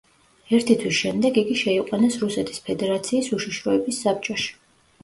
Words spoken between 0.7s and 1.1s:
თვის